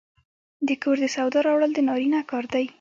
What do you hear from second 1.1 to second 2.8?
سودا راوړل د نارینه کار دی.